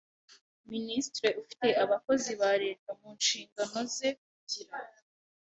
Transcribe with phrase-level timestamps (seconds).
[0.71, 4.73] Minisitiri ufite abakozi ba Leta mu nshingano ze kugira